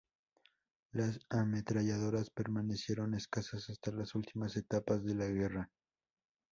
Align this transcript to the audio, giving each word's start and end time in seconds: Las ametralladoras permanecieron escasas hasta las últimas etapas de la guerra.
Las 0.93 1.19
ametralladoras 1.29 2.31
permanecieron 2.31 3.13
escasas 3.13 3.69
hasta 3.69 3.91
las 3.91 4.15
últimas 4.15 4.57
etapas 4.57 5.03
de 5.05 5.13
la 5.13 5.27
guerra. 5.27 5.69